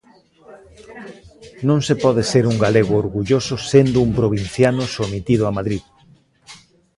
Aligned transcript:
Non 1.67 1.79
se 1.87 1.95
pode 2.03 2.23
ser 2.31 2.43
un 2.51 2.55
galego 2.65 2.93
orgulloso 3.03 3.53
sendo 3.71 3.97
un 4.05 4.11
provinciano 4.19 4.83
sometido 4.97 5.43
a 5.45 5.55
Madrid. 5.57 5.83